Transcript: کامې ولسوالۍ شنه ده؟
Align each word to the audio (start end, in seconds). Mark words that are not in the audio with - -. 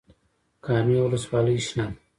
کامې 0.65 0.97
ولسوالۍ 1.03 1.57
شنه 1.67 1.85
ده؟ 1.89 1.95